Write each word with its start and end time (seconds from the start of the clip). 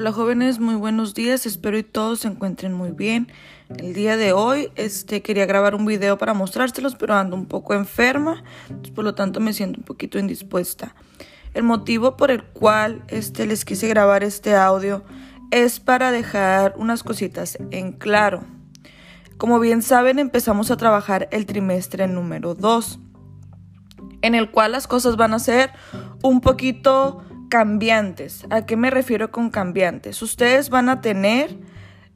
Hola 0.00 0.12
jóvenes, 0.12 0.60
muy 0.60 0.76
buenos 0.76 1.12
días, 1.12 1.44
espero 1.44 1.76
y 1.76 1.82
todos 1.82 2.20
se 2.20 2.28
encuentren 2.28 2.72
muy 2.72 2.90
bien. 2.90 3.30
El 3.76 3.92
día 3.92 4.16
de 4.16 4.32
hoy 4.32 4.70
este, 4.74 5.20
quería 5.20 5.44
grabar 5.44 5.74
un 5.74 5.84
video 5.84 6.16
para 6.16 6.32
mostrárselos, 6.32 6.94
pero 6.94 7.12
ando 7.12 7.36
un 7.36 7.44
poco 7.44 7.74
enferma, 7.74 8.42
por 8.94 9.04
lo 9.04 9.14
tanto 9.14 9.40
me 9.40 9.52
siento 9.52 9.78
un 9.78 9.84
poquito 9.84 10.18
indispuesta. 10.18 10.94
El 11.52 11.64
motivo 11.64 12.16
por 12.16 12.30
el 12.30 12.44
cual 12.44 13.04
este, 13.08 13.46
les 13.46 13.66
quise 13.66 13.88
grabar 13.88 14.24
este 14.24 14.56
audio 14.56 15.04
es 15.50 15.80
para 15.80 16.12
dejar 16.12 16.72
unas 16.78 17.02
cositas 17.02 17.58
en 17.70 17.92
claro. 17.92 18.42
Como 19.36 19.60
bien 19.60 19.82
saben, 19.82 20.18
empezamos 20.18 20.70
a 20.70 20.78
trabajar 20.78 21.28
el 21.30 21.44
trimestre 21.44 22.08
número 22.08 22.54
2, 22.54 23.00
en 24.22 24.34
el 24.34 24.50
cual 24.50 24.72
las 24.72 24.86
cosas 24.86 25.16
van 25.18 25.34
a 25.34 25.38
ser 25.38 25.72
un 26.22 26.40
poquito 26.40 27.22
cambiantes. 27.50 28.46
¿A 28.48 28.64
qué 28.64 28.76
me 28.76 28.88
refiero 28.88 29.30
con 29.30 29.50
cambiantes? 29.50 30.22
Ustedes 30.22 30.70
van 30.70 30.88
a 30.88 31.02
tener 31.02 31.58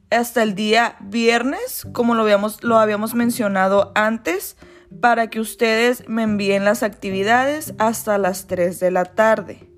hasta 0.09 0.41
el 0.41 0.55
día 0.55 0.95
viernes, 1.01 1.85
como 1.91 2.15
lo 2.15 2.23
habíamos, 2.23 2.63
lo 2.63 2.79
habíamos 2.79 3.13
mencionado 3.13 3.91
antes, 3.93 4.57
para 5.01 5.29
que 5.29 5.39
ustedes 5.39 6.07
me 6.07 6.23
envíen 6.23 6.65
las 6.65 6.81
actividades 6.81 7.75
hasta 7.77 8.17
las 8.17 8.47
3 8.47 8.79
de 8.79 8.91
la 8.91 9.05
tarde. 9.05 9.69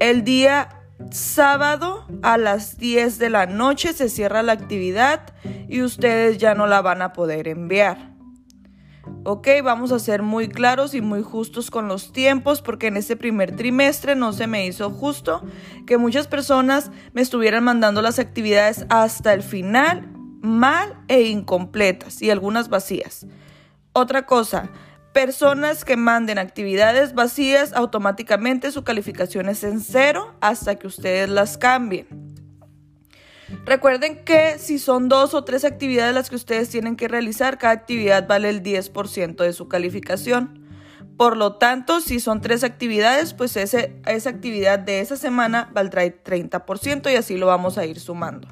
El 0.00 0.24
día 0.24 0.78
sábado 1.10 2.06
a 2.22 2.38
las 2.38 2.78
10 2.78 3.18
de 3.18 3.30
la 3.30 3.46
noche 3.46 3.92
se 3.92 4.08
cierra 4.08 4.42
la 4.42 4.52
actividad 4.52 5.20
y 5.68 5.82
ustedes 5.82 6.38
ya 6.38 6.54
no 6.54 6.66
la 6.66 6.80
van 6.82 7.02
a 7.02 7.12
poder 7.12 7.48
enviar. 7.48 8.17
Ok, 9.30 9.46
vamos 9.62 9.92
a 9.92 9.98
ser 9.98 10.22
muy 10.22 10.48
claros 10.48 10.94
y 10.94 11.02
muy 11.02 11.22
justos 11.22 11.70
con 11.70 11.86
los 11.86 12.14
tiempos 12.14 12.62
porque 12.62 12.86
en 12.86 12.96
este 12.96 13.14
primer 13.14 13.54
trimestre 13.54 14.16
no 14.16 14.32
se 14.32 14.46
me 14.46 14.66
hizo 14.66 14.88
justo 14.88 15.42
que 15.86 15.98
muchas 15.98 16.26
personas 16.26 16.90
me 17.12 17.20
estuvieran 17.20 17.62
mandando 17.62 18.00
las 18.00 18.18
actividades 18.18 18.86
hasta 18.88 19.34
el 19.34 19.42
final 19.42 20.08
mal 20.40 20.96
e 21.08 21.24
incompletas 21.24 22.22
y 22.22 22.30
algunas 22.30 22.70
vacías. 22.70 23.26
Otra 23.92 24.24
cosa, 24.24 24.70
personas 25.12 25.84
que 25.84 25.98
manden 25.98 26.38
actividades 26.38 27.12
vacías 27.12 27.74
automáticamente 27.74 28.72
su 28.72 28.82
calificación 28.82 29.50
es 29.50 29.62
en 29.62 29.80
cero 29.80 30.32
hasta 30.40 30.76
que 30.76 30.86
ustedes 30.86 31.28
las 31.28 31.58
cambien. 31.58 32.27
Recuerden 33.64 34.24
que 34.24 34.58
si 34.58 34.78
son 34.78 35.08
dos 35.08 35.34
o 35.34 35.44
tres 35.44 35.64
actividades 35.64 36.14
las 36.14 36.30
que 36.30 36.36
ustedes 36.36 36.70
tienen 36.70 36.96
que 36.96 37.08
realizar, 37.08 37.58
cada 37.58 37.74
actividad 37.74 38.26
vale 38.26 38.48
el 38.48 38.62
10% 38.62 39.36
de 39.36 39.52
su 39.52 39.68
calificación. 39.68 40.66
Por 41.18 41.36
lo 41.36 41.56
tanto, 41.56 42.00
si 42.00 42.20
son 42.20 42.40
tres 42.40 42.62
actividades, 42.62 43.34
pues 43.34 43.56
esa 43.56 44.30
actividad 44.30 44.78
de 44.78 45.00
esa 45.00 45.16
semana 45.16 45.68
valdrá 45.72 46.04
el 46.04 46.22
30% 46.22 47.12
y 47.12 47.16
así 47.16 47.36
lo 47.36 47.46
vamos 47.46 47.76
a 47.76 47.84
ir 47.84 47.98
sumando. 47.98 48.48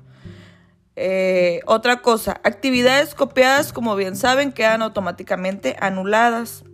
Eh, 0.96 1.60
otra 1.66 2.00
cosa, 2.00 2.41
actividades 2.42 3.14
copiadas, 3.14 3.72
como 3.72 3.94
bien 3.96 4.16
saben, 4.16 4.50
quedan 4.50 4.82
automáticamente 4.82 5.76
anuladas. 5.78 6.64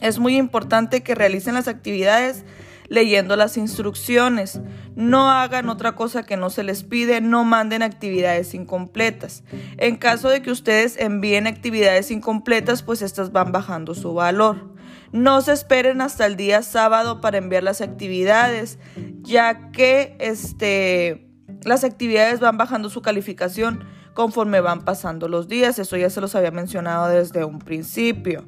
Es 0.00 0.18
muy 0.18 0.36
importante 0.36 1.02
que 1.02 1.14
realicen 1.14 1.54
las 1.54 1.68
actividades 1.68 2.44
leyendo 2.92 3.36
las 3.36 3.56
instrucciones. 3.56 4.60
No 4.94 5.30
hagan 5.30 5.70
otra 5.70 5.92
cosa 5.92 6.24
que 6.24 6.36
no 6.36 6.50
se 6.50 6.62
les 6.62 6.84
pide, 6.84 7.22
no 7.22 7.42
manden 7.42 7.82
actividades 7.82 8.52
incompletas. 8.52 9.44
En 9.78 9.96
caso 9.96 10.28
de 10.28 10.42
que 10.42 10.50
ustedes 10.50 10.98
envíen 10.98 11.46
actividades 11.46 12.10
incompletas, 12.10 12.82
pues 12.82 13.00
estas 13.00 13.32
van 13.32 13.50
bajando 13.50 13.94
su 13.94 14.12
valor. 14.12 14.74
No 15.10 15.40
se 15.40 15.54
esperen 15.54 16.02
hasta 16.02 16.26
el 16.26 16.36
día 16.36 16.60
sábado 16.60 17.22
para 17.22 17.38
enviar 17.38 17.62
las 17.62 17.80
actividades, 17.80 18.78
ya 19.22 19.70
que 19.70 20.14
este, 20.20 21.30
las 21.64 21.84
actividades 21.84 22.40
van 22.40 22.58
bajando 22.58 22.90
su 22.90 23.00
calificación 23.00 23.86
conforme 24.12 24.60
van 24.60 24.84
pasando 24.84 25.28
los 25.28 25.48
días. 25.48 25.78
Eso 25.78 25.96
ya 25.96 26.10
se 26.10 26.20
los 26.20 26.34
había 26.34 26.50
mencionado 26.50 27.08
desde 27.08 27.42
un 27.46 27.58
principio. 27.58 28.44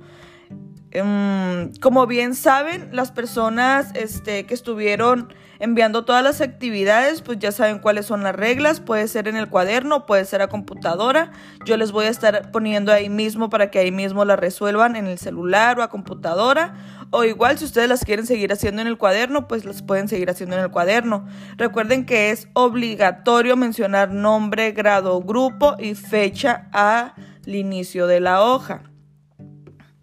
Em, 0.94 1.72
como 1.80 2.06
bien 2.06 2.36
saben, 2.36 2.90
las 2.92 3.10
personas 3.10 3.90
este, 3.96 4.46
que 4.46 4.54
estuvieron 4.54 5.34
enviando 5.58 6.04
todas 6.04 6.22
las 6.22 6.40
actividades, 6.40 7.20
pues 7.20 7.40
ya 7.40 7.50
saben 7.50 7.80
cuáles 7.80 8.06
son 8.06 8.22
las 8.22 8.32
reglas. 8.36 8.78
Puede 8.78 9.08
ser 9.08 9.26
en 9.26 9.34
el 9.34 9.48
cuaderno, 9.48 10.06
puede 10.06 10.24
ser 10.24 10.40
a 10.40 10.46
computadora. 10.46 11.32
Yo 11.66 11.76
les 11.76 11.90
voy 11.90 12.06
a 12.06 12.10
estar 12.10 12.52
poniendo 12.52 12.92
ahí 12.92 13.08
mismo 13.08 13.50
para 13.50 13.72
que 13.72 13.80
ahí 13.80 13.90
mismo 13.90 14.24
las 14.24 14.38
resuelvan 14.38 14.94
en 14.94 15.06
el 15.06 15.18
celular 15.18 15.80
o 15.80 15.82
a 15.82 15.90
computadora. 15.90 16.74
O 17.10 17.24
igual, 17.24 17.58
si 17.58 17.64
ustedes 17.64 17.88
las 17.88 18.04
quieren 18.04 18.24
seguir 18.24 18.52
haciendo 18.52 18.80
en 18.80 18.86
el 18.86 18.96
cuaderno, 18.96 19.48
pues 19.48 19.64
las 19.64 19.82
pueden 19.82 20.06
seguir 20.06 20.30
haciendo 20.30 20.54
en 20.54 20.62
el 20.62 20.70
cuaderno. 20.70 21.26
Recuerden 21.56 22.06
que 22.06 22.30
es 22.30 22.46
obligatorio 22.52 23.56
mencionar 23.56 24.12
nombre, 24.12 24.70
grado, 24.70 25.20
grupo 25.22 25.74
y 25.76 25.96
fecha 25.96 26.68
al 26.70 27.14
inicio 27.46 28.06
de 28.06 28.20
la 28.20 28.44
hoja. 28.44 28.84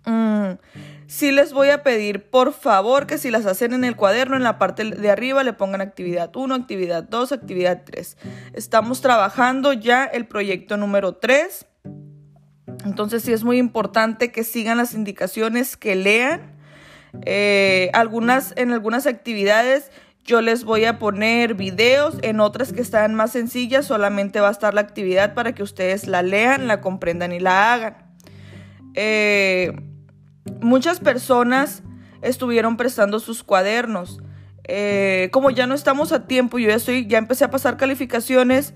Mm, 0.05 0.53
sí 1.11 1.29
les 1.29 1.51
voy 1.51 1.67
a 1.67 1.83
pedir, 1.83 2.29
por 2.29 2.53
favor, 2.53 3.05
que 3.05 3.17
si 3.17 3.31
las 3.31 3.45
hacen 3.45 3.73
en 3.73 3.83
el 3.83 3.97
cuaderno, 3.97 4.37
en 4.37 4.43
la 4.43 4.57
parte 4.57 4.85
de 4.85 5.09
arriba 5.09 5.43
le 5.43 5.51
pongan 5.51 5.81
actividad 5.81 6.33
1, 6.33 6.55
actividad 6.55 7.03
2, 7.03 7.33
actividad 7.33 7.81
3. 7.83 8.15
Estamos 8.53 9.01
trabajando 9.01 9.73
ya 9.73 10.05
el 10.05 10.25
proyecto 10.25 10.77
número 10.77 11.15
3. 11.15 11.65
Entonces 12.85 13.23
sí 13.23 13.33
es 13.33 13.43
muy 13.43 13.57
importante 13.57 14.31
que 14.31 14.45
sigan 14.45 14.77
las 14.77 14.93
indicaciones, 14.93 15.75
que 15.75 15.97
lean. 15.97 16.55
Eh, 17.25 17.89
algunas, 17.93 18.53
en 18.55 18.71
algunas 18.71 19.05
actividades 19.05 19.91
yo 20.23 20.39
les 20.39 20.63
voy 20.63 20.85
a 20.85 20.97
poner 20.97 21.55
videos, 21.55 22.19
en 22.21 22.39
otras 22.39 22.71
que 22.71 22.79
están 22.79 23.15
más 23.15 23.33
sencillas 23.33 23.85
solamente 23.85 24.39
va 24.39 24.47
a 24.47 24.51
estar 24.51 24.73
la 24.73 24.79
actividad 24.79 25.33
para 25.33 25.53
que 25.53 25.61
ustedes 25.61 26.07
la 26.07 26.21
lean, 26.21 26.67
la 26.67 26.79
comprendan 26.79 27.33
y 27.33 27.41
la 27.41 27.73
hagan. 27.73 27.97
Eh, 28.93 29.90
muchas 30.61 30.99
personas 30.99 31.83
estuvieron 32.21 32.77
prestando 32.77 33.19
sus 33.19 33.43
cuadernos. 33.43 34.19
Eh, 34.63 35.29
como 35.31 35.49
ya 35.49 35.67
no 35.67 35.73
estamos 35.73 36.11
a 36.11 36.27
tiempo, 36.27 36.59
yo 36.59 36.69
ya 36.69 36.75
estoy, 36.75 37.07
ya 37.07 37.17
empecé 37.17 37.43
a 37.43 37.51
pasar 37.51 37.77
calificaciones, 37.77 38.73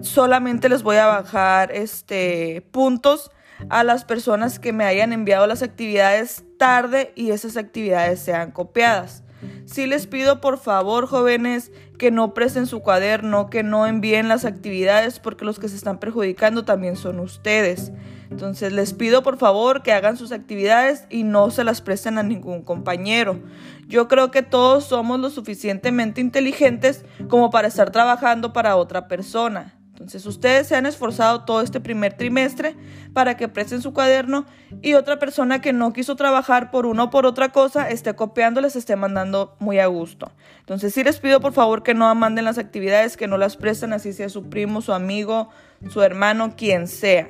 solamente 0.00 0.68
les 0.68 0.82
voy 0.82 0.96
a 0.96 1.06
bajar 1.06 1.72
este 1.72 2.66
puntos 2.70 3.30
a 3.68 3.84
las 3.84 4.04
personas 4.04 4.58
que 4.58 4.72
me 4.72 4.84
hayan 4.84 5.12
enviado 5.12 5.46
las 5.46 5.62
actividades 5.62 6.44
tarde 6.58 7.12
y 7.16 7.30
esas 7.30 7.56
actividades 7.56 8.20
sean 8.20 8.50
copiadas. 8.50 9.23
Sí 9.66 9.86
les 9.86 10.06
pido 10.06 10.40
por 10.40 10.58
favor, 10.58 11.06
jóvenes, 11.06 11.72
que 11.98 12.10
no 12.10 12.34
presten 12.34 12.66
su 12.66 12.80
cuaderno, 12.80 13.50
que 13.50 13.62
no 13.62 13.86
envíen 13.86 14.28
las 14.28 14.44
actividades 14.44 15.18
porque 15.18 15.44
los 15.44 15.58
que 15.58 15.68
se 15.68 15.76
están 15.76 15.98
perjudicando 15.98 16.64
también 16.64 16.96
son 16.96 17.20
ustedes. 17.20 17.92
Entonces 18.30 18.72
les 18.72 18.94
pido 18.94 19.22
por 19.22 19.36
favor 19.36 19.82
que 19.82 19.92
hagan 19.92 20.16
sus 20.16 20.32
actividades 20.32 21.04
y 21.08 21.22
no 21.22 21.50
se 21.50 21.64
las 21.64 21.80
presten 21.80 22.18
a 22.18 22.22
ningún 22.22 22.62
compañero. 22.62 23.38
Yo 23.86 24.08
creo 24.08 24.30
que 24.30 24.42
todos 24.42 24.84
somos 24.84 25.20
lo 25.20 25.30
suficientemente 25.30 26.20
inteligentes 26.20 27.04
como 27.28 27.50
para 27.50 27.68
estar 27.68 27.90
trabajando 27.90 28.52
para 28.52 28.76
otra 28.76 29.08
persona. 29.08 29.74
Entonces 29.94 30.26
ustedes 30.26 30.66
se 30.66 30.74
han 30.74 30.86
esforzado 30.86 31.44
todo 31.44 31.60
este 31.60 31.78
primer 31.78 32.14
trimestre 32.14 32.74
para 33.12 33.36
que 33.36 33.46
presten 33.46 33.80
su 33.80 33.92
cuaderno 33.92 34.44
y 34.82 34.94
otra 34.94 35.20
persona 35.20 35.60
que 35.60 35.72
no 35.72 35.92
quiso 35.92 36.16
trabajar 36.16 36.72
por 36.72 36.84
una 36.84 37.04
o 37.04 37.10
por 37.10 37.26
otra 37.26 37.50
cosa 37.50 37.88
esté 37.88 38.16
copiando, 38.16 38.60
les 38.60 38.74
esté 38.74 38.96
mandando 38.96 39.54
muy 39.60 39.78
a 39.78 39.86
gusto. 39.86 40.32
Entonces 40.58 40.92
sí 40.92 41.04
les 41.04 41.20
pido 41.20 41.40
por 41.40 41.52
favor 41.52 41.84
que 41.84 41.94
no 41.94 42.12
manden 42.16 42.44
las 42.44 42.58
actividades, 42.58 43.16
que 43.16 43.28
no 43.28 43.38
las 43.38 43.56
presten, 43.56 43.92
así 43.92 44.12
sea 44.12 44.28
su 44.28 44.50
primo, 44.50 44.82
su 44.82 44.92
amigo, 44.92 45.50
su 45.88 46.02
hermano, 46.02 46.56
quien 46.56 46.88
sea. 46.88 47.28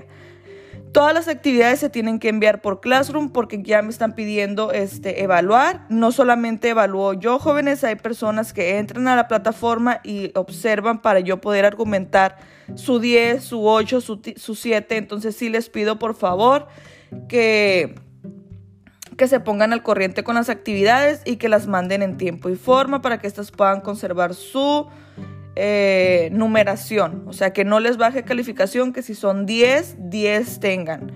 Todas 0.95 1.13
las 1.13 1.27
actividades 1.27 1.81
se 1.81 1.91
tienen 1.91 2.21
que 2.21 2.29
enviar 2.29 2.61
por 2.61 2.81
Classroom 2.81 3.31
porque 3.31 3.61
ya 3.61 3.83
me 3.83 3.91
están 3.91 4.15
pidiendo 4.15 4.71
este, 4.71 5.25
evaluar. 5.25 5.85
No 5.89 6.13
solamente 6.13 6.69
evalúo 6.69 7.15
yo, 7.15 7.41
jóvenes, 7.41 7.83
hay 7.83 7.97
personas 7.97 8.53
que 8.53 8.79
entran 8.79 9.09
a 9.09 9.17
la 9.17 9.27
plataforma 9.27 10.01
y 10.05 10.31
observan 10.37 11.03
para 11.03 11.19
yo 11.19 11.41
poder 11.41 11.65
argumentar 11.65 12.37
su 12.77 13.01
10, 13.01 13.43
su 13.43 13.67
8, 13.67 14.01
su, 14.01 14.21
su 14.37 14.55
7. 14.55 14.97
Entonces 14.97 15.35
sí 15.35 15.49
les 15.49 15.69
pido 15.69 15.99
por 15.99 16.15
favor 16.15 16.69
que 17.29 17.97
que 19.17 19.29
se 19.29 19.41
pongan 19.41 19.73
al 19.73 19.83
corriente 19.83 20.23
con 20.25 20.35
las 20.35 20.49
actividades 20.49 21.23
y 21.25 21.37
que 21.37 21.49
las 21.49 21.67
manden 21.67 22.03
en 22.03 22.17
tiempo 22.17 22.51
y 22.51 22.57
forma 22.57 23.01
para 23.01 23.19
que 23.19 23.27
estas 23.27 23.53
puedan 23.53 23.81
conservar 23.81 24.35
su 24.35 24.89
eh, 25.57 26.29
numeración, 26.33 27.25
o 27.27 27.33
sea, 27.33 27.53
que 27.53 27.65
no 27.65 27.81
les 27.81 27.97
baje 27.97 28.25
calificación, 28.25 28.93
que 28.93 29.03
si 29.03 29.15
son 29.15 29.47
10, 29.47 29.97
10 30.11 30.61
tengan. 30.61 31.13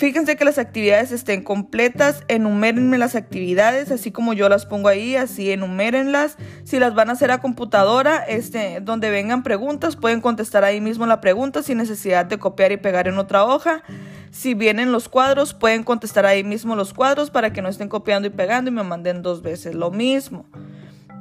Fíjense 0.00 0.36
que 0.36 0.46
las 0.46 0.56
actividades 0.56 1.12
estén 1.12 1.42
completas, 1.42 2.24
enumérenme 2.28 2.96
las 2.96 3.14
actividades, 3.16 3.90
así 3.90 4.10
como 4.10 4.32
yo 4.32 4.48
las 4.48 4.64
pongo 4.64 4.88
ahí, 4.88 5.14
así 5.14 5.50
enumérenlas. 5.50 6.38
Si 6.64 6.78
las 6.78 6.94
van 6.94 7.10
a 7.10 7.12
hacer 7.12 7.30
a 7.30 7.42
computadora, 7.42 8.24
este, 8.24 8.80
donde 8.80 9.10
vengan 9.10 9.42
preguntas, 9.42 9.96
pueden 9.96 10.22
contestar 10.22 10.64
ahí 10.64 10.80
mismo 10.80 11.04
la 11.04 11.20
pregunta 11.20 11.62
sin 11.62 11.76
necesidad 11.76 12.24
de 12.24 12.38
copiar 12.38 12.72
y 12.72 12.78
pegar 12.78 13.08
en 13.08 13.18
otra 13.18 13.44
hoja. 13.44 13.82
Si 14.30 14.54
vienen 14.54 14.90
los 14.90 15.10
cuadros, 15.10 15.52
pueden 15.52 15.84
contestar 15.84 16.24
ahí 16.24 16.44
mismo 16.44 16.76
los 16.76 16.94
cuadros 16.94 17.30
para 17.30 17.52
que 17.52 17.60
no 17.60 17.68
estén 17.68 17.90
copiando 17.90 18.26
y 18.26 18.30
pegando 18.30 18.70
y 18.70 18.74
me 18.74 18.84
manden 18.84 19.20
dos 19.20 19.42
veces 19.42 19.74
lo 19.74 19.90
mismo. 19.90 20.46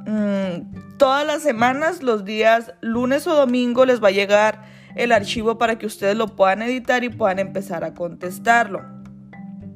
Mm, 0.09 0.97
todas 0.97 1.23
las 1.23 1.43
semanas, 1.43 2.01
los 2.01 2.25
días 2.25 2.73
lunes 2.81 3.27
o 3.27 3.35
domingo, 3.35 3.85
les 3.85 4.03
va 4.03 4.07
a 4.07 4.11
llegar 4.11 4.63
el 4.95 5.11
archivo 5.11 5.59
para 5.59 5.77
que 5.77 5.85
ustedes 5.85 6.15
lo 6.15 6.35
puedan 6.35 6.63
editar 6.63 7.03
y 7.03 7.09
puedan 7.09 7.37
empezar 7.37 7.83
a 7.83 7.93
contestarlo. 7.93 8.81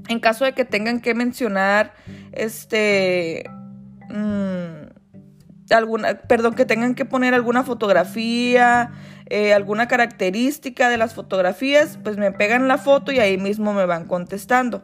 En 0.07 0.19
caso 0.19 0.43
de 0.43 0.53
que 0.53 0.65
tengan 0.65 1.01
que 1.01 1.13
mencionar, 1.13 1.93
este, 2.31 3.43
mm, 4.09 5.71
alguna, 5.71 6.15
perdón, 6.21 6.55
que 6.55 6.65
tengan 6.65 6.95
que 6.95 7.05
poner 7.05 7.35
alguna 7.35 7.63
fotografía, 7.63 8.89
eh, 9.27 9.53
alguna 9.53 9.87
característica 9.87 10.89
de 10.89 10.97
las 10.97 11.13
fotografías, 11.13 11.99
pues 12.03 12.17
me 12.17 12.31
pegan 12.31 12.67
la 12.67 12.79
foto 12.79 13.11
y 13.11 13.19
ahí 13.19 13.37
mismo 13.37 13.71
me 13.71 13.85
van 13.85 14.05
contestando. 14.05 14.83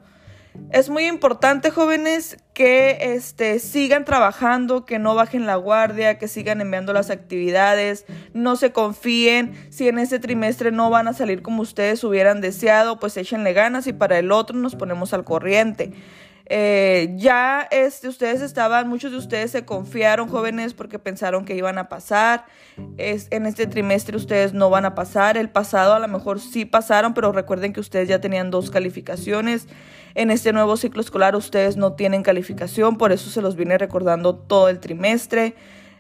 Es 0.72 0.92
muy 0.92 1.08
importante, 1.08 1.72
jóvenes, 1.72 2.38
que 2.60 3.14
este, 3.14 3.58
sigan 3.60 4.04
trabajando, 4.04 4.84
que 4.84 5.00
no 5.00 5.16
bajen 5.16 5.46
la 5.46 5.56
guardia, 5.56 6.18
que 6.18 6.28
sigan 6.28 6.60
enviando 6.60 6.92
las 6.92 7.10
actividades, 7.10 8.06
no 8.34 8.58
se 8.58 8.74
confíen. 8.74 9.54
Si 9.70 9.88
en 9.88 9.98
este 9.98 10.20
trimestre 10.20 10.74
no 10.74 10.90
van 10.90 11.08
a 11.08 11.14
salir 11.14 11.42
como 11.42 11.62
ustedes 11.62 12.04
hubieran 12.04 12.42
deseado, 12.42 13.00
pues 13.00 13.16
échenle 13.16 13.54
ganas 13.54 13.88
y 13.88 13.94
para 13.94 14.20
el 14.20 14.34
otro 14.34 14.58
nos 14.58 14.76
ponemos 14.76 15.14
al 15.14 15.24
corriente. 15.24 15.94
Eh, 16.52 17.14
ya 17.16 17.70
ustedes 18.08 18.42
estaban, 18.42 18.88
muchos 18.88 19.12
de 19.12 19.18
ustedes 19.18 19.52
se 19.52 19.66
confiaron, 19.66 20.28
jóvenes, 20.28 20.74
porque 20.74 20.98
pensaron 20.98 21.46
que 21.46 21.56
iban 21.56 21.78
a 21.78 21.90
pasar. 21.90 22.46
Es, 22.98 23.28
en 23.30 23.46
este 23.46 23.68
trimestre 23.68 24.18
ustedes 24.18 24.54
no 24.54 24.72
van 24.72 24.86
a 24.86 24.96
pasar. 24.96 25.38
El 25.38 25.50
pasado 25.50 25.94
a 25.94 26.00
lo 26.00 26.08
mejor 26.08 26.40
sí 26.40 26.66
pasaron, 26.66 27.14
pero 27.14 27.32
recuerden 27.32 27.72
que 27.72 27.80
ustedes 27.80 28.10
ya 28.10 28.20
tenían 28.20 28.50
dos 28.50 28.72
calificaciones. 28.72 29.68
En 30.16 30.32
este 30.32 30.52
nuevo 30.52 30.76
ciclo 30.76 31.02
escolar 31.02 31.36
ustedes 31.36 31.78
no 31.78 31.94
tienen 31.94 32.24
calificación, 32.24 32.98
por 32.98 33.12
eso 33.12 33.30
se 33.30 33.44
los 33.44 33.56
vine 33.56 33.78
recordando 33.78 34.36
todo 34.36 34.70
el 34.70 34.80
trimestre. 34.80 35.56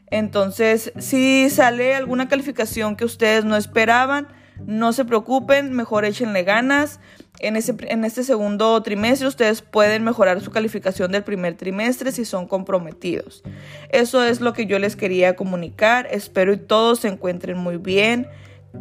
Entonces, 0.08 0.92
si 0.98 1.52
sale 1.52 1.94
alguna 1.94 2.28
calificación 2.28 2.96
que 2.96 3.06
ustedes 3.06 3.46
no 3.46 3.56
esperaban, 3.56 4.28
no 4.66 4.94
se 4.94 5.06
preocupen, 5.06 5.74
mejor 5.74 6.06
échenle 6.06 6.44
ganas. 6.44 7.00
En, 7.40 7.56
ese, 7.56 7.76
en 7.88 8.04
este 8.04 8.24
segundo 8.24 8.82
trimestre 8.84 9.28
ustedes 9.28 9.62
pueden 9.62 10.04
mejorar 10.04 10.42
su 10.42 10.52
calificación 10.52 11.12
del 11.12 11.24
primer 11.24 11.56
trimestre 11.56 12.12
si 12.12 12.26
son 12.26 12.48
comprometidos. 12.48 13.44
Eso 13.90 14.24
es 14.24 14.42
lo 14.42 14.54
que 14.54 14.66
yo 14.66 14.80
les 14.80 14.96
quería 14.96 15.36
comunicar. 15.36 16.08
Espero 16.12 16.54
y 16.54 16.58
todos 16.58 17.00
se 17.00 17.08
encuentren 17.08 17.58
muy 17.58 17.78
bien, 17.78 18.28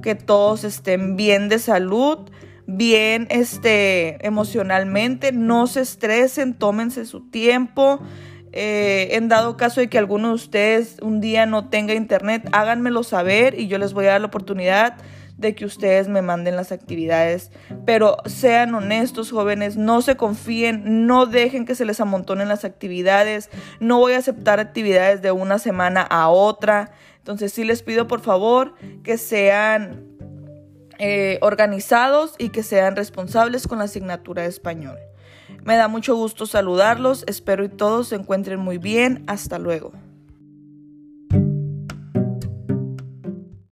que 0.02 0.14
todos 0.14 0.64
estén 0.64 1.16
bien 1.16 1.48
de 1.48 1.58
salud, 1.58 2.30
bien 2.66 3.26
este, 3.30 4.24
emocionalmente, 4.26 5.32
no 5.32 5.66
se 5.66 5.80
estresen, 5.80 6.54
tómense 6.54 7.06
su 7.06 7.30
tiempo. 7.30 8.00
Eh, 8.52 9.10
en 9.12 9.28
dado 9.28 9.56
caso 9.56 9.80
de 9.80 9.88
que 9.88 9.98
alguno 9.98 10.28
de 10.28 10.34
ustedes 10.34 10.96
un 11.02 11.20
día 11.20 11.46
no 11.46 11.68
tenga 11.68 11.94
internet, 11.94 12.48
háganmelo 12.52 13.02
saber 13.02 13.58
y 13.58 13.68
yo 13.68 13.78
les 13.78 13.92
voy 13.92 14.06
a 14.06 14.12
dar 14.12 14.20
la 14.20 14.28
oportunidad 14.28 14.96
de 15.38 15.54
que 15.54 15.64
ustedes 15.64 16.08
me 16.08 16.20
manden 16.20 16.56
las 16.56 16.72
actividades. 16.72 17.50
Pero 17.86 18.18
sean 18.26 18.74
honestos, 18.74 19.30
jóvenes, 19.30 19.76
no 19.76 20.02
se 20.02 20.16
confíen, 20.16 21.06
no 21.06 21.26
dejen 21.26 21.64
que 21.64 21.74
se 21.74 21.84
les 21.84 22.00
amontonen 22.00 22.48
las 22.48 22.64
actividades. 22.64 23.48
No 23.80 23.98
voy 23.98 24.12
a 24.12 24.18
aceptar 24.18 24.60
actividades 24.60 25.22
de 25.22 25.32
una 25.32 25.58
semana 25.58 26.02
a 26.02 26.28
otra. 26.28 26.90
Entonces 27.18 27.52
sí 27.52 27.64
les 27.64 27.82
pido 27.82 28.06
por 28.08 28.20
favor 28.20 28.74
que 29.04 29.16
sean 29.16 30.04
eh, 30.98 31.38
organizados 31.40 32.34
y 32.38 32.48
que 32.48 32.64
sean 32.64 32.96
responsables 32.96 33.68
con 33.68 33.78
la 33.78 33.84
asignatura 33.84 34.42
de 34.42 34.48
español. 34.48 34.98
Me 35.62 35.76
da 35.76 35.86
mucho 35.86 36.16
gusto 36.16 36.46
saludarlos, 36.46 37.24
espero 37.28 37.64
y 37.64 37.68
todos 37.68 38.08
se 38.08 38.16
encuentren 38.16 38.58
muy 38.58 38.78
bien. 38.78 39.24
Hasta 39.28 39.58
luego. 39.58 39.92